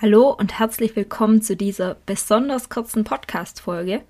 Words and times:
Hallo 0.00 0.30
und 0.30 0.60
herzlich 0.60 0.94
willkommen 0.94 1.42
zu 1.42 1.56
dieser 1.56 1.96
besonders 2.06 2.68
kurzen 2.68 3.02
Podcast-Folge. 3.02 4.02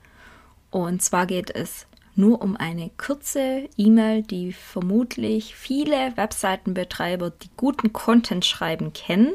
Und 0.71 1.01
zwar 1.01 1.25
geht 1.25 1.49
es 1.49 1.87
nur 2.15 2.43
um 2.43 2.59
eine 2.59 2.91
kurze 2.99 3.71
E-Mail, 3.79 4.21
die 4.21 4.53
vermutlich 4.53 5.55
viele 5.55 6.15
Webseitenbetreiber, 6.15 7.31
die 7.31 7.49
guten 7.57 7.95
Content 7.95 8.45
schreiben, 8.45 8.93
kennen. 8.93 9.33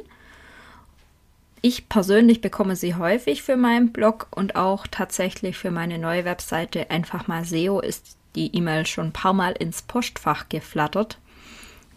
Ich 1.63 1.89
persönlich 1.89 2.39
bekomme 2.39 2.75
sie 2.75 2.93
häufig 2.93 3.41
für 3.41 3.57
meinen 3.57 3.91
Blog 3.91 4.27
und 4.29 4.55
auch 4.55 4.85
tatsächlich 4.85 5.57
für 5.57 5.71
meine 5.71 5.97
neue 5.97 6.23
Webseite 6.23 6.91
einfach 6.91 7.27
mal 7.27 7.45
SEO 7.45 7.79
ist 7.79 8.15
die 8.35 8.55
E-Mail 8.55 8.85
schon 8.85 9.07
ein 9.07 9.11
paar 9.11 9.33
Mal 9.33 9.53
ins 9.53 9.81
Postfach 9.81 10.49
geflattert. 10.49 11.17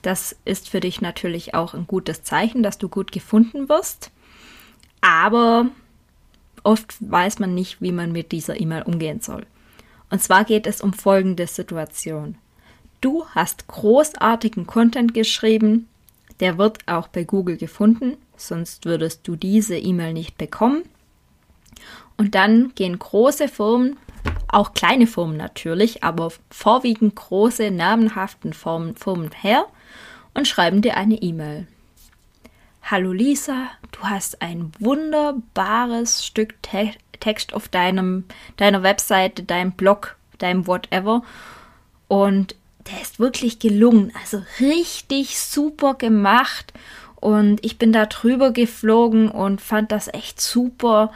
Das 0.01 0.35
ist 0.47 0.71
für 0.71 0.81
dich 0.81 1.03
natürlich 1.03 1.55
auch 1.55 1.75
ein 1.75 1.87
gutes 1.87 2.23
Zeichen, 2.23 2.63
dass 2.63 2.79
du 2.79 2.89
gut 2.89 3.13
gefunden 3.13 3.69
wirst 3.69 4.13
aber 5.07 5.67
oft 6.65 6.97
weiß 6.99 7.39
man 7.39 7.55
nicht, 7.55 7.81
wie 7.81 7.93
man 7.93 8.11
mit 8.11 8.33
dieser 8.33 8.61
E-Mail 8.61 8.83
umgehen 8.83 9.21
soll. 9.21 9.47
Und 10.11 10.21
zwar 10.21 10.45
geht 10.45 10.67
es 10.67 10.81
um 10.81 10.93
folgende 10.93 11.47
Situation. 11.47 12.37
Du 13.01 13.25
hast 13.29 13.69
großartigen 13.69 14.67
Content 14.67 15.15
geschrieben, 15.15 15.89
der 16.41 16.59
wird 16.59 16.79
auch 16.87 17.07
bei 17.07 17.23
Google 17.23 17.57
gefunden, 17.57 18.17
sonst 18.37 18.85
würdest 18.85 19.27
du 19.29 19.37
diese 19.37 19.77
E-Mail 19.77 20.13
nicht 20.13 20.39
bekommen. 20.39 20.83
Und 22.17 22.35
dann 22.35 22.73
gehen 22.75 22.99
große 22.99 23.47
Firmen, 23.49 23.97
auch 24.49 24.75
kleine 24.75 25.07
Firmen 25.07 25.37
natürlich, 25.37 26.03
aber 26.03 26.33
vorwiegend 26.51 27.15
große, 27.15 27.71
namenhaften 27.71 28.53
Firmen, 28.53 28.97
Firmen 28.97 29.31
her 29.33 29.67
und 30.35 30.49
schreiben 30.49 30.83
dir 30.83 30.97
eine 30.97 31.17
E-Mail. 31.17 31.69
Hallo 32.89 33.11
Lisa, 33.11 33.67
du 33.91 33.99
hast 34.03 34.43
ein 34.43 34.71
wunderbares 34.79 36.25
Stück 36.25 36.63
Te 36.63 36.93
Text 37.19 37.53
auf 37.53 37.67
deinem, 37.67 38.27
deiner 38.59 38.85
Webseite, 38.85 39.43
deinem 39.43 39.73
Blog, 39.73 40.15
deinem 40.39 40.69
whatever. 40.69 41.23
Und 42.07 42.55
der 42.89 43.03
ist 43.03 43.19
wirklich 43.19 43.59
gelungen. 43.59 44.13
Also 44.21 44.41
richtig 44.61 45.41
super 45.41 45.95
gemacht. 45.95 46.73
Und 47.17 47.59
ich 47.65 47.77
bin 47.77 47.93
da 47.93 48.07
drüber 48.07 48.53
geflogen 48.53 49.33
und 49.33 49.61
fand 49.61 49.91
das 49.91 50.07
echt 50.07 50.41
super. 50.41 51.11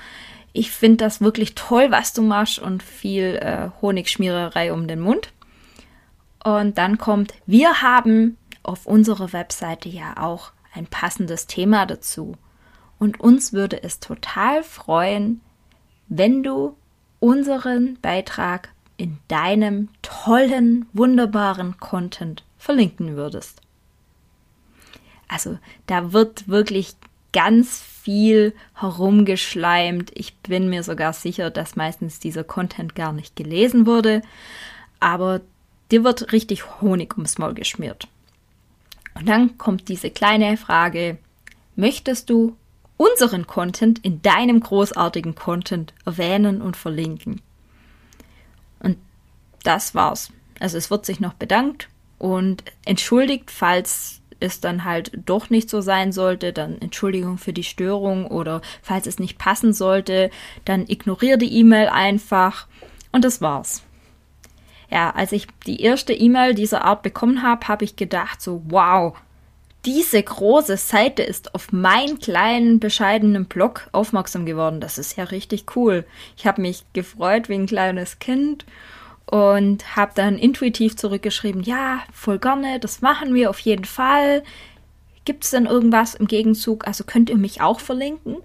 Ich 0.52 0.72
finde 0.72 1.04
das 1.04 1.20
wirklich 1.20 1.54
toll, 1.54 1.92
was 1.92 2.12
du 2.12 2.22
machst 2.22 2.58
und 2.58 2.82
viel 2.82 3.38
äh, 3.40 3.68
Honigschmiererei 3.80 4.72
um 4.72 4.88
den 4.88 4.98
Mund. 4.98 5.30
Und 6.42 6.78
dann 6.78 6.98
kommt, 6.98 7.32
wir 7.46 7.80
haben 7.80 8.38
auf 8.64 8.86
unserer 8.86 9.32
Webseite 9.32 9.88
ja 9.88 10.16
auch 10.16 10.50
ein 10.72 10.86
passendes 10.86 11.46
Thema 11.46 11.86
dazu. 11.86 12.36
Und 12.98 13.20
uns 13.20 13.52
würde 13.52 13.82
es 13.82 14.00
total 14.00 14.62
freuen, 14.62 15.40
wenn 16.08 16.42
du 16.42 16.76
unseren 17.18 17.98
Beitrag 18.00 18.70
in 18.96 19.18
deinem 19.28 19.88
tollen, 20.02 20.86
wunderbaren 20.92 21.78
Content 21.78 22.44
verlinken 22.58 23.16
würdest. 23.16 23.62
Also 25.28 25.58
da 25.86 26.12
wird 26.12 26.48
wirklich 26.48 26.96
ganz 27.32 27.80
viel 27.80 28.54
herumgeschleimt. 28.74 30.10
Ich 30.14 30.36
bin 30.38 30.68
mir 30.68 30.82
sogar 30.82 31.12
sicher, 31.12 31.50
dass 31.50 31.76
meistens 31.76 32.18
dieser 32.18 32.44
Content 32.44 32.94
gar 32.94 33.12
nicht 33.12 33.36
gelesen 33.36 33.86
wurde, 33.86 34.22
aber 34.98 35.40
dir 35.90 36.04
wird 36.04 36.32
richtig 36.32 36.80
Honig 36.80 37.14
ums 37.14 37.38
Maul 37.38 37.54
geschmiert. 37.54 38.08
Und 39.20 39.28
dann 39.28 39.58
kommt 39.58 39.88
diese 39.88 40.10
kleine 40.10 40.56
Frage, 40.56 41.18
möchtest 41.76 42.30
du 42.30 42.56
unseren 42.96 43.46
Content 43.46 43.98
in 43.98 44.22
deinem 44.22 44.60
großartigen 44.60 45.34
Content 45.34 45.92
erwähnen 46.06 46.62
und 46.62 46.74
verlinken? 46.74 47.42
Und 48.80 48.96
das 49.62 49.94
war's. 49.94 50.32
Also 50.58 50.78
es 50.78 50.90
wird 50.90 51.04
sich 51.04 51.20
noch 51.20 51.34
bedankt 51.34 51.90
und 52.18 52.64
entschuldigt, 52.86 53.50
falls 53.50 54.22
es 54.40 54.60
dann 54.60 54.84
halt 54.84 55.12
doch 55.26 55.50
nicht 55.50 55.68
so 55.68 55.82
sein 55.82 56.12
sollte, 56.12 56.54
dann 56.54 56.80
Entschuldigung 56.80 57.36
für 57.36 57.52
die 57.52 57.62
Störung 57.62 58.26
oder 58.26 58.62
falls 58.80 59.06
es 59.06 59.18
nicht 59.18 59.36
passen 59.36 59.74
sollte, 59.74 60.30
dann 60.64 60.88
ignoriere 60.88 61.36
die 61.36 61.58
E-Mail 61.58 61.88
einfach 61.88 62.66
und 63.12 63.22
das 63.26 63.42
war's 63.42 63.82
ja, 64.90 65.10
als 65.10 65.32
ich 65.32 65.46
die 65.66 65.80
erste 65.82 66.12
E-Mail 66.12 66.54
dieser 66.54 66.84
Art 66.84 67.02
bekommen 67.02 67.42
habe, 67.42 67.68
habe 67.68 67.84
ich 67.84 67.96
gedacht 67.96 68.42
so, 68.42 68.62
wow, 68.66 69.16
diese 69.84 70.22
große 70.22 70.76
Seite 70.76 71.22
ist 71.22 71.54
auf 71.54 71.72
meinen 71.72 72.18
kleinen, 72.18 72.80
bescheidenen 72.80 73.46
Blog 73.46 73.88
aufmerksam 73.92 74.44
geworden. 74.44 74.80
Das 74.80 74.98
ist 74.98 75.16
ja 75.16 75.24
richtig 75.24 75.74
cool. 75.74 76.04
Ich 76.36 76.46
habe 76.46 76.60
mich 76.60 76.84
gefreut 76.92 77.48
wie 77.48 77.54
ein 77.54 77.66
kleines 77.66 78.18
Kind 78.18 78.66
und 79.26 79.96
habe 79.96 80.12
dann 80.14 80.36
intuitiv 80.36 80.96
zurückgeschrieben, 80.96 81.62
ja, 81.62 82.00
voll 82.12 82.38
gerne, 82.38 82.80
das 82.80 83.00
machen 83.00 83.32
wir 83.32 83.48
auf 83.48 83.60
jeden 83.60 83.84
Fall. 83.84 84.42
Gibt 85.24 85.44
es 85.44 85.50
denn 85.50 85.66
irgendwas 85.66 86.14
im 86.14 86.26
Gegenzug? 86.26 86.86
Also 86.86 87.04
könnt 87.04 87.30
ihr 87.30 87.36
mich 87.36 87.60
auch 87.60 87.80
verlinken? 87.80 88.36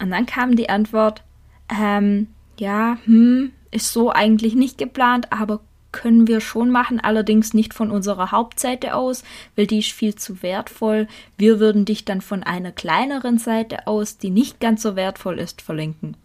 Und 0.00 0.10
dann 0.10 0.26
kam 0.26 0.56
die 0.56 0.68
Antwort, 0.68 1.22
ähm, 1.70 2.28
ja, 2.58 2.98
hm, 3.04 3.52
ist 3.70 3.92
so 3.92 4.10
eigentlich 4.10 4.54
nicht 4.54 4.78
geplant, 4.78 5.32
aber 5.32 5.60
können 5.92 6.28
wir 6.28 6.40
schon 6.40 6.70
machen, 6.70 7.00
allerdings 7.00 7.52
nicht 7.52 7.74
von 7.74 7.90
unserer 7.90 8.30
Hauptseite 8.30 8.94
aus, 8.94 9.24
weil 9.56 9.66
die 9.66 9.80
ist 9.80 9.92
viel 9.92 10.14
zu 10.14 10.42
wertvoll. 10.42 11.08
Wir 11.36 11.58
würden 11.58 11.84
dich 11.84 12.04
dann 12.04 12.20
von 12.20 12.42
einer 12.42 12.72
kleineren 12.72 13.38
Seite 13.38 13.86
aus, 13.86 14.18
die 14.18 14.30
nicht 14.30 14.60
ganz 14.60 14.82
so 14.82 14.94
wertvoll 14.94 15.38
ist, 15.38 15.62
verlinken. 15.62 16.16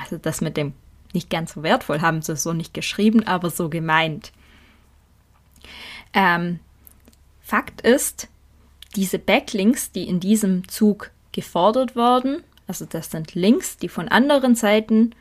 Also 0.00 0.18
das 0.18 0.40
mit 0.40 0.56
dem 0.56 0.72
nicht 1.12 1.30
ganz 1.30 1.52
so 1.52 1.62
wertvoll 1.62 2.00
haben 2.00 2.22
sie 2.22 2.36
so 2.36 2.52
nicht 2.52 2.74
geschrieben, 2.74 3.26
aber 3.26 3.50
so 3.50 3.68
gemeint. 3.68 4.32
Ähm, 6.14 6.58
Fakt 7.42 7.82
ist, 7.82 8.28
diese 8.96 9.18
Backlinks, 9.18 9.92
die 9.92 10.08
in 10.08 10.20
diesem 10.20 10.68
Zug 10.68 11.10
gefordert 11.32 11.96
werden, 11.96 12.42
also 12.66 12.86
das 12.86 13.10
sind 13.10 13.34
Links, 13.34 13.76
die 13.76 13.88
von 13.88 14.08
anderen 14.08 14.54
Seiten 14.54 15.14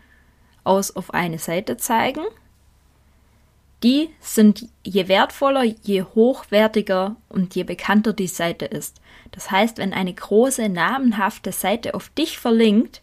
aus 0.63 0.95
auf 0.95 1.13
eine 1.13 1.39
Seite 1.39 1.77
zeigen. 1.77 2.23
Die 3.83 4.09
sind 4.19 4.67
je 4.83 5.07
wertvoller, 5.07 5.63
je 5.63 6.03
hochwertiger 6.03 7.15
und 7.29 7.55
je 7.55 7.63
bekannter 7.63 8.13
die 8.13 8.27
Seite 8.27 8.65
ist. 8.65 9.01
Das 9.31 9.49
heißt, 9.49 9.79
wenn 9.79 9.93
eine 9.93 10.13
große 10.13 10.69
namenhafte 10.69 11.51
Seite 11.51 11.95
auf 11.95 12.09
dich 12.09 12.37
verlinkt, 12.37 13.01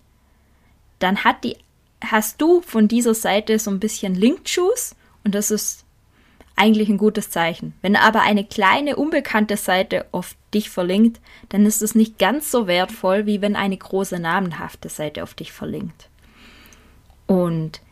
dann 1.00 1.24
hat 1.24 1.42
die, 1.42 1.56
hast 2.04 2.40
du 2.40 2.60
von 2.60 2.86
dieser 2.86 3.14
Seite 3.14 3.58
so 3.58 3.70
ein 3.70 3.80
bisschen 3.80 4.14
Linkschuss 4.14 4.94
und 5.24 5.34
das 5.34 5.50
ist 5.50 5.84
eigentlich 6.54 6.88
ein 6.88 6.98
gutes 6.98 7.30
Zeichen. 7.30 7.74
Wenn 7.82 7.96
aber 7.96 8.22
eine 8.22 8.44
kleine 8.44 8.96
unbekannte 8.96 9.56
Seite 9.56 10.06
auf 10.12 10.34
dich 10.52 10.70
verlinkt, 10.70 11.20
dann 11.48 11.66
ist 11.66 11.82
es 11.82 11.94
nicht 11.94 12.18
ganz 12.18 12.50
so 12.50 12.66
wertvoll, 12.66 13.26
wie 13.26 13.40
wenn 13.40 13.56
eine 13.56 13.76
große 13.76 14.18
namenhafte 14.18 14.88
Seite 14.88 15.22
auf 15.22 15.34
dich 15.34 15.52
verlinkt. 15.52 16.08
Und 17.28 17.82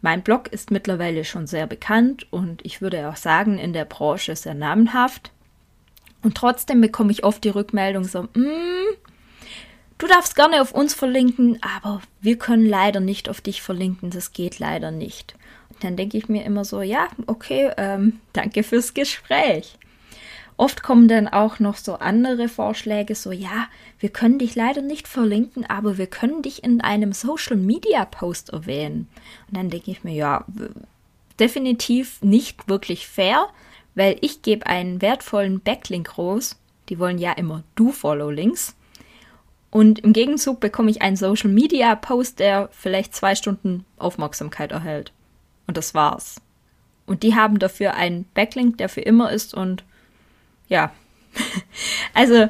mein 0.00 0.22
Blog 0.22 0.48
ist 0.48 0.72
mittlerweile 0.72 1.24
schon 1.24 1.46
sehr 1.46 1.68
bekannt 1.68 2.26
und 2.32 2.64
ich 2.64 2.80
würde 2.80 3.08
auch 3.08 3.16
sagen, 3.16 3.58
in 3.58 3.72
der 3.72 3.84
Branche 3.84 4.34
sehr 4.34 4.54
namenhaft. 4.54 5.30
Und 6.22 6.36
trotzdem 6.36 6.80
bekomme 6.80 7.12
ich 7.12 7.22
oft 7.22 7.44
die 7.44 7.50
Rückmeldung 7.50 8.04
so, 8.04 8.22
mm, 8.22 8.96
du 9.98 10.06
darfst 10.08 10.34
gerne 10.34 10.60
auf 10.60 10.72
uns 10.72 10.94
verlinken, 10.94 11.58
aber 11.60 12.00
wir 12.20 12.38
können 12.38 12.66
leider 12.66 12.98
nicht 12.98 13.28
auf 13.28 13.40
dich 13.40 13.62
verlinken, 13.62 14.10
das 14.10 14.32
geht 14.32 14.58
leider 14.58 14.90
nicht. 14.90 15.34
Und 15.68 15.84
dann 15.84 15.96
denke 15.96 16.16
ich 16.16 16.28
mir 16.28 16.44
immer 16.44 16.64
so, 16.64 16.80
ja, 16.82 17.08
okay, 17.26 17.70
ähm, 17.76 18.20
danke 18.32 18.62
fürs 18.62 18.94
Gespräch. 18.94 19.78
Oft 20.62 20.84
kommen 20.84 21.08
dann 21.08 21.26
auch 21.26 21.58
noch 21.58 21.74
so 21.74 21.94
andere 21.94 22.48
Vorschläge, 22.48 23.16
so 23.16 23.32
ja, 23.32 23.66
wir 23.98 24.10
können 24.10 24.38
dich 24.38 24.54
leider 24.54 24.80
nicht 24.80 25.08
verlinken, 25.08 25.68
aber 25.68 25.98
wir 25.98 26.06
können 26.06 26.40
dich 26.40 26.62
in 26.62 26.80
einem 26.80 27.12
Social 27.12 27.56
Media 27.56 28.04
Post 28.04 28.50
erwähnen. 28.50 29.08
Und 29.48 29.56
dann 29.56 29.70
denke 29.70 29.90
ich 29.90 30.04
mir, 30.04 30.14
ja, 30.14 30.44
definitiv 31.40 32.22
nicht 32.22 32.68
wirklich 32.68 33.08
fair, 33.08 33.48
weil 33.96 34.16
ich 34.20 34.42
gebe 34.42 34.64
einen 34.66 35.02
wertvollen 35.02 35.58
Backlink 35.58 36.16
raus, 36.16 36.60
Die 36.88 37.00
wollen 37.00 37.18
ja 37.18 37.32
immer 37.32 37.64
Do-Follow-Links. 37.74 38.76
Und 39.72 39.98
im 39.98 40.12
Gegenzug 40.12 40.60
bekomme 40.60 40.92
ich 40.92 41.02
einen 41.02 41.16
Social 41.16 41.50
Media 41.50 41.96
Post, 41.96 42.38
der 42.38 42.68
vielleicht 42.70 43.16
zwei 43.16 43.34
Stunden 43.34 43.84
Aufmerksamkeit 43.96 44.70
erhält. 44.70 45.12
Und 45.66 45.76
das 45.76 45.92
war's. 45.92 46.40
Und 47.04 47.24
die 47.24 47.34
haben 47.34 47.58
dafür 47.58 47.94
einen 47.94 48.26
Backlink, 48.34 48.78
der 48.78 48.88
für 48.88 49.00
immer 49.00 49.32
ist 49.32 49.54
und 49.54 49.82
ja. 50.72 50.92
also 52.14 52.48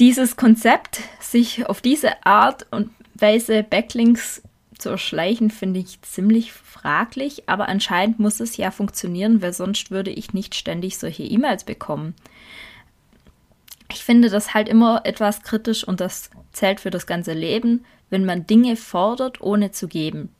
dieses 0.00 0.36
Konzept, 0.36 1.00
sich 1.20 1.66
auf 1.66 1.80
diese 1.80 2.24
Art 2.26 2.66
und 2.70 2.90
Weise 3.14 3.62
Backlinks 3.62 4.42
zu 4.78 4.90
erschleichen, 4.90 5.50
finde 5.50 5.80
ich 5.80 6.02
ziemlich 6.02 6.52
fraglich, 6.52 7.48
aber 7.48 7.68
anscheinend 7.68 8.18
muss 8.18 8.40
es 8.40 8.56
ja 8.56 8.70
funktionieren, 8.70 9.40
weil 9.40 9.52
sonst 9.52 9.90
würde 9.90 10.10
ich 10.10 10.34
nicht 10.34 10.54
ständig 10.54 10.98
solche 10.98 11.22
E-Mails 11.22 11.64
bekommen 11.64 12.14
ich 13.94 14.04
finde 14.04 14.28
das 14.28 14.54
halt 14.54 14.68
immer 14.68 15.02
etwas 15.04 15.42
kritisch 15.42 15.84
und 15.86 16.00
das 16.00 16.30
zählt 16.52 16.80
für 16.80 16.90
das 16.90 17.06
ganze 17.06 17.32
Leben, 17.32 17.84
wenn 18.10 18.24
man 18.24 18.46
Dinge 18.46 18.76
fordert, 18.76 19.40
ohne 19.40 19.70
zu 19.70 19.88
geben. 19.88 20.33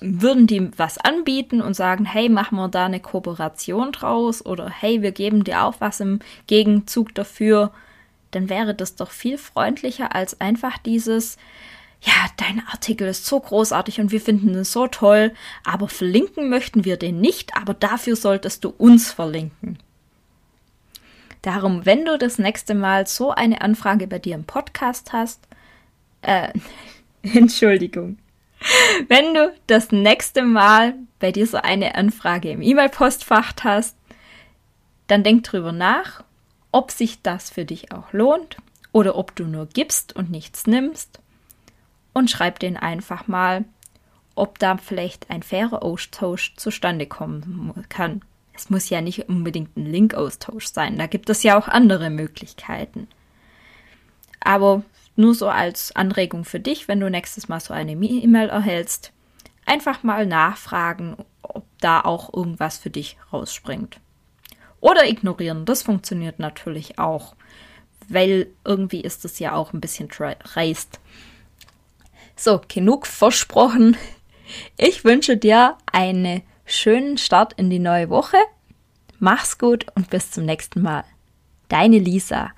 Würden 0.00 0.46
die 0.46 0.70
was 0.78 0.98
anbieten 0.98 1.60
und 1.60 1.74
sagen, 1.74 2.04
hey, 2.06 2.28
machen 2.28 2.56
wir 2.56 2.68
da 2.68 2.86
eine 2.86 3.00
Kooperation 3.00 3.92
draus 3.92 4.44
oder 4.44 4.70
hey, 4.70 5.02
wir 5.02 5.12
geben 5.12 5.44
dir 5.44 5.62
auch 5.62 5.74
was 5.78 6.00
im 6.00 6.20
Gegenzug 6.46 7.14
dafür, 7.14 7.70
dann 8.30 8.48
wäre 8.48 8.74
das 8.74 8.96
doch 8.96 9.10
viel 9.10 9.38
freundlicher 9.38 10.14
als 10.14 10.40
einfach 10.40 10.78
dieses, 10.78 11.36
ja, 12.00 12.12
dein 12.36 12.62
Artikel 12.68 13.08
ist 13.08 13.26
so 13.26 13.40
großartig 13.40 14.00
und 14.00 14.10
wir 14.10 14.20
finden 14.20 14.54
es 14.54 14.72
so 14.72 14.86
toll, 14.86 15.34
aber 15.64 15.88
verlinken 15.88 16.48
möchten 16.48 16.84
wir 16.84 16.96
den 16.96 17.20
nicht, 17.20 17.56
aber 17.56 17.74
dafür 17.74 18.16
solltest 18.16 18.64
du 18.64 18.70
uns 18.70 19.12
verlinken. 19.12 19.78
Darum, 21.42 21.86
wenn 21.86 22.04
du 22.04 22.18
das 22.18 22.38
nächste 22.38 22.74
Mal 22.74 23.06
so 23.06 23.30
eine 23.30 23.60
Anfrage 23.62 24.06
bei 24.06 24.18
dir 24.18 24.34
im 24.34 24.44
Podcast 24.44 25.12
hast, 25.12 25.46
äh, 26.22 26.52
Entschuldigung. 27.22 28.18
Wenn 29.08 29.34
du 29.34 29.54
das 29.66 29.90
nächste 29.90 30.42
Mal 30.42 30.94
bei 31.18 31.32
dir 31.32 31.46
so 31.46 31.56
eine 31.56 31.94
Anfrage 31.94 32.50
im 32.50 32.62
E-Mail-Postfach 32.62 33.52
hast, 33.62 33.96
dann 35.06 35.24
denk 35.24 35.44
drüber 35.44 35.72
nach, 35.72 36.22
ob 36.72 36.90
sich 36.90 37.22
das 37.22 37.50
für 37.50 37.64
dich 37.64 37.92
auch 37.92 38.12
lohnt 38.12 38.58
oder 38.92 39.16
ob 39.16 39.34
du 39.34 39.44
nur 39.44 39.66
gibst 39.66 40.14
und 40.14 40.30
nichts 40.30 40.66
nimmst 40.66 41.20
und 42.12 42.30
schreib 42.30 42.58
den 42.58 42.76
einfach 42.76 43.26
mal, 43.26 43.64
ob 44.34 44.58
da 44.58 44.76
vielleicht 44.76 45.30
ein 45.30 45.42
fairer 45.42 45.82
Austausch 45.82 46.54
zustande 46.56 47.06
kommen 47.06 47.84
kann. 47.88 48.22
Es 48.52 48.70
muss 48.70 48.90
ja 48.90 49.00
nicht 49.00 49.28
unbedingt 49.28 49.76
ein 49.76 49.86
Linkaustausch 49.86 50.66
sein, 50.66 50.98
da 50.98 51.06
gibt 51.06 51.30
es 51.30 51.42
ja 51.42 51.58
auch 51.58 51.68
andere 51.68 52.10
Möglichkeiten. 52.10 53.08
Aber 54.40 54.82
nur 55.16 55.34
so 55.34 55.48
als 55.48 55.94
Anregung 55.94 56.44
für 56.44 56.60
dich, 56.60 56.88
wenn 56.88 57.00
du 57.00 57.10
nächstes 57.10 57.48
Mal 57.48 57.60
so 57.60 57.74
eine 57.74 57.92
E-Mail 57.92 58.48
erhältst, 58.48 59.12
einfach 59.66 60.02
mal 60.02 60.26
nachfragen, 60.26 61.16
ob 61.42 61.64
da 61.80 62.00
auch 62.00 62.32
irgendwas 62.32 62.78
für 62.78 62.90
dich 62.90 63.16
rausspringt. 63.32 64.00
Oder 64.80 65.08
ignorieren, 65.08 65.64
das 65.66 65.82
funktioniert 65.82 66.38
natürlich 66.38 66.98
auch, 66.98 67.34
weil 68.08 68.48
irgendwie 68.64 69.00
ist 69.00 69.24
es 69.24 69.38
ja 69.38 69.54
auch 69.54 69.72
ein 69.72 69.80
bisschen 69.80 70.08
dreist. 70.08 71.00
So, 72.36 72.60
genug 72.68 73.06
versprochen. 73.06 73.96
Ich 74.76 75.04
wünsche 75.04 75.36
dir 75.36 75.78
eine 75.92 76.42
schönen 76.64 77.18
Start 77.18 77.52
in 77.52 77.70
die 77.70 77.78
neue 77.78 78.10
Woche. 78.10 78.36
Mach's 79.20 79.58
gut 79.58 79.86
und 79.94 80.10
bis 80.10 80.32
zum 80.32 80.44
nächsten 80.44 80.82
Mal. 80.82 81.04
Deine 81.68 82.00
Lisa. 82.00 82.50